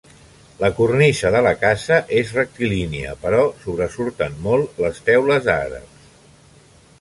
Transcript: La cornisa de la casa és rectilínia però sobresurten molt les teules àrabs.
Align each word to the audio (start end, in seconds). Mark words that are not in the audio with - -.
La 0.61 0.69
cornisa 0.77 1.31
de 1.35 1.41
la 1.47 1.51
casa 1.63 1.99
és 2.21 2.31
rectilínia 2.37 3.13
però 3.27 3.43
sobresurten 3.67 4.41
molt 4.47 4.81
les 4.87 5.05
teules 5.11 5.53
àrabs. 5.57 6.11